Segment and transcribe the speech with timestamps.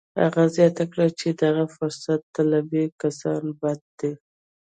[0.21, 4.11] هغه زیاته کړه چې دغه فرصت طلبي کسان بد دي